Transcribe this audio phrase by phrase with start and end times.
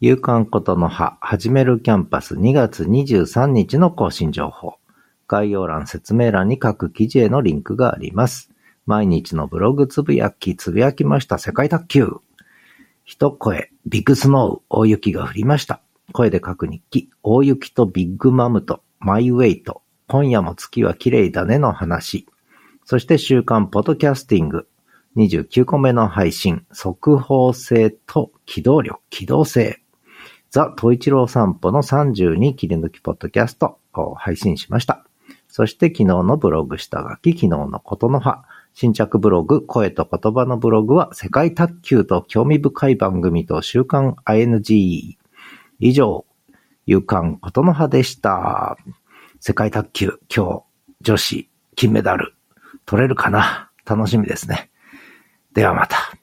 [0.00, 4.74] 夕刊ことの葉、始めるキャンパス2月23日の更新情報。
[5.26, 8.48] 概要欄、説明欄に各記事へのリンクがあります。
[8.86, 12.10] 毎日のブログつぶやき、つぶやきました世界卓球。
[13.04, 15.80] 一声、 Big snow、大雪が降りました。
[16.12, 22.28] 声で書く日記、大雪とビッグマムと、 my weight、今夜も月は綺麗だねの話。
[22.84, 24.68] そして週刊ポッドキャスティング、
[25.16, 29.82] 29個目の配信、速報性と機動力、機動性。
[30.50, 35.04] ザ・トイチロー散歩の32切り抜きポッドキャストを配信しました。
[35.48, 45.16] そして昨日のブログ下書き、昨日のことの葉、新着ブログ、声と言葉のブログは世界卓球と興味深い番組と週刊 ING。
[45.80, 46.24] 以上、
[46.86, 48.76] 夕刊ことの葉でした。
[49.40, 50.62] 世界卓球、今日、
[51.02, 52.34] 女子、金メダル、
[52.86, 53.70] 取れるかな？
[53.84, 54.70] 楽しみですね。
[55.52, 56.17] ではまた。